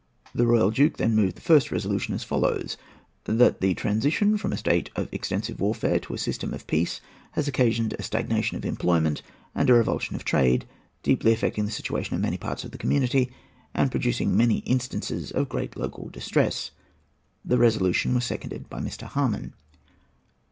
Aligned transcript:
The 0.33 0.47
royal 0.47 0.71
Duke 0.71 0.97
then 0.97 1.13
moved 1.15 1.35
the 1.37 1.41
first 1.41 1.71
resolution, 1.71 2.15
as 2.15 2.23
follows:—"That 2.23 3.61
the 3.61 3.75
transition 3.75 4.35
from 4.35 4.51
a 4.51 4.57
state 4.57 4.89
of 4.95 5.07
extensive 5.11 5.59
warfare 5.59 5.99
to 5.99 6.15
a 6.15 6.17
system 6.17 6.55
of 6.55 6.65
peace 6.65 7.01
has 7.33 7.47
occasioned 7.47 7.93
a 7.93 8.01
stagnation 8.01 8.57
of 8.57 8.65
employment 8.65 9.21
and 9.53 9.69
a 9.69 9.75
revulsion 9.75 10.15
of 10.15 10.25
trade, 10.25 10.65
deeply 11.03 11.31
affecting 11.33 11.65
the 11.65 11.71
situation 11.71 12.15
of 12.15 12.21
many 12.23 12.39
parts 12.39 12.63
of 12.63 12.71
the 12.71 12.79
community, 12.79 13.31
and 13.75 13.91
producing 13.91 14.35
many 14.35 14.61
instances 14.65 15.29
of 15.31 15.49
great 15.49 15.77
local 15.77 16.09
distress." 16.09 16.71
The 17.45 17.59
resolution 17.59 18.15
was 18.15 18.25
seconded 18.25 18.69
by 18.71 18.79
Mr. 18.79 19.03
Harman. 19.03 19.53